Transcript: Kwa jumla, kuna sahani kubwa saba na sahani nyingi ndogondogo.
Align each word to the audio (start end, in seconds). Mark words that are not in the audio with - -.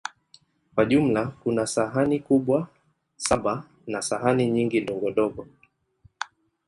Kwa 0.75 0.85
jumla, 0.85 1.25
kuna 1.27 1.67
sahani 1.67 2.19
kubwa 2.19 2.67
saba 3.17 3.63
na 3.87 4.01
sahani 4.01 4.47
nyingi 4.51 4.81
ndogondogo. 4.81 5.47